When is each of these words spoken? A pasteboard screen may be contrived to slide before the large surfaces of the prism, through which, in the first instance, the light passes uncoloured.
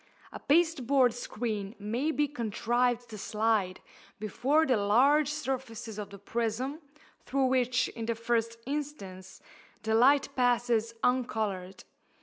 A 0.31 0.39
pasteboard 0.39 1.13
screen 1.13 1.75
may 1.77 2.09
be 2.09 2.27
contrived 2.27 3.07
to 3.09 3.19
slide 3.19 3.81
before 4.17 4.65
the 4.65 4.75
large 4.75 5.27
surfaces 5.29 5.99
of 5.99 6.09
the 6.09 6.17
prism, 6.17 6.79
through 7.27 7.45
which, 7.45 7.87
in 7.89 8.07
the 8.07 8.15
first 8.15 8.57
instance, 8.65 9.41
the 9.83 9.93
light 9.93 10.29
passes 10.35 10.95
uncoloured. 11.03 11.83